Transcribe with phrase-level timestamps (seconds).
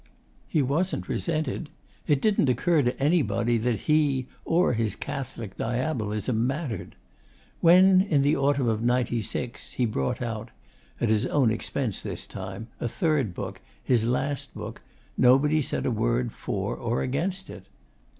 [0.47, 1.69] He wasn't resented.
[2.07, 6.95] It didn't occur to anybody that he or his Catholic Diabolism mattered.
[7.59, 10.49] When, in the autumn of '96, he brought out
[10.99, 14.81] (at his own expense, this time) a third book, his last book,
[15.19, 17.67] nobody said a word for or against it.